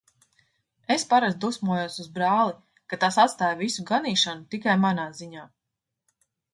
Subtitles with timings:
[0.95, 2.57] Es parasti dusmojos uz brāli,
[2.95, 5.49] ka tas atstāj visu ganīšanu tikai manā ziņā.